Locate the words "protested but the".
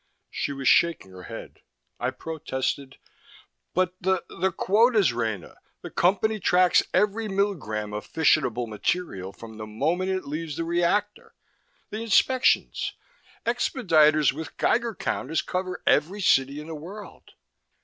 2.09-4.23